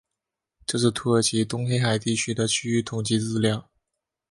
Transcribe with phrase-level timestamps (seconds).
[0.65, 3.69] 这是土耳其东黑海地区的区域统计资料。